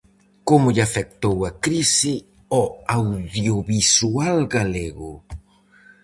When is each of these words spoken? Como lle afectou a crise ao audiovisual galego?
Como 0.49 0.67
lle 0.75 0.83
afectou 0.87 1.37
a 1.49 1.51
crise 1.65 2.13
ao 2.55 2.65
audiovisual 2.97 4.37
galego? 4.55 5.11